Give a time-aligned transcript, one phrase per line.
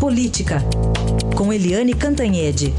[0.00, 0.64] Política,
[1.36, 2.72] com Eliane Cantanhede.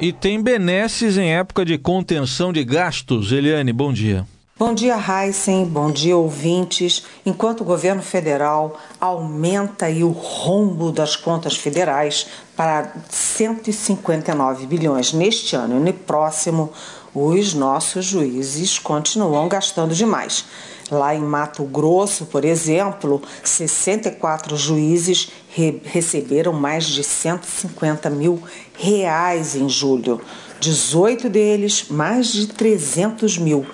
[0.00, 3.30] E tem benesses em época de contenção de gastos.
[3.30, 4.24] Eliane, bom dia.
[4.58, 5.64] Bom dia, Heisen.
[5.66, 7.04] Bom dia, ouvintes.
[7.24, 12.26] Enquanto o governo federal aumenta o rombo das contas federais
[12.56, 16.72] para 159 bilhões neste ano e no próximo,
[17.14, 20.44] os nossos juízes continuam gastando demais.
[20.90, 28.42] Lá em Mato Grosso, por exemplo, 64 juízes re receberam mais de 150 mil
[28.74, 30.20] reais em julho.
[30.60, 33.64] 18 deles, mais de 300 mil.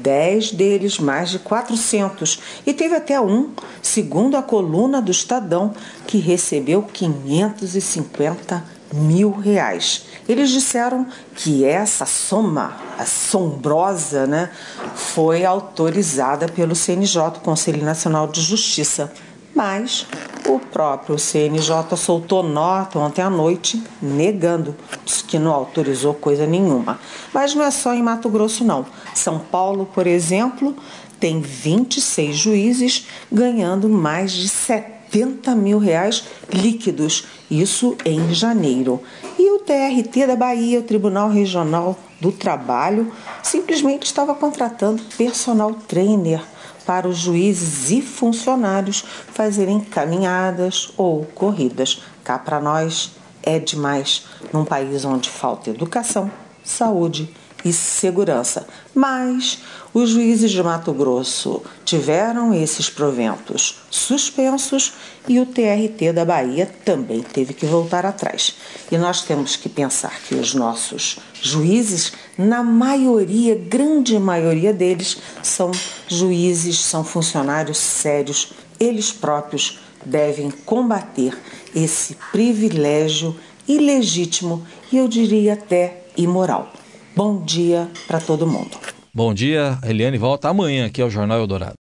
[0.00, 2.40] 10 deles, mais de 400.
[2.66, 5.72] E teve até um, segundo a coluna do Estadão,
[6.06, 10.04] que recebeu 550 mil reais.
[10.28, 14.50] Eles disseram que essa soma assombrosa né,
[14.94, 19.12] foi autorizada pelo CNJ, Conselho Nacional de Justiça.
[19.54, 20.06] Mas
[20.46, 24.74] o próprio CNJ soltou nota ontem à noite negando,
[25.28, 26.98] que não autorizou coisa nenhuma.
[27.32, 28.84] Mas não é só em Mato Grosso, não.
[29.14, 30.76] São Paulo, por exemplo,
[31.20, 39.00] tem 26 juízes ganhando mais de 70 mil reais líquidos, isso em janeiro.
[39.38, 43.12] E o TRT da Bahia, o Tribunal Regional do Trabalho,
[43.42, 46.42] simplesmente estava contratando personal trainer
[46.84, 52.02] para os juízes e funcionários fazerem caminhadas ou corridas.
[52.24, 56.30] Cá para nós é demais num país onde falta educação,
[56.64, 57.32] saúde
[57.64, 58.66] e segurança.
[58.94, 59.58] Mas
[59.94, 64.92] os juízes de Mato Grosso tiveram esses proventos suspensos
[65.28, 68.54] e o TRT da Bahia também teve que voltar atrás.
[68.90, 75.70] E nós temos que pensar que os nossos juízes, na maioria, grande maioria deles, são
[76.12, 81.36] juízes, são funcionários sérios, eles próprios devem combater
[81.74, 83.36] esse privilégio
[83.68, 86.72] ilegítimo e eu diria até imoral.
[87.14, 88.76] Bom dia para todo mundo.
[89.14, 91.70] Bom dia, Eliane volta amanhã aqui ao Jornal Eldorado.